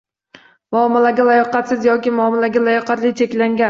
[0.77, 3.59] Muomalaga layoqatsiz yoki muomala layoqati cheklangan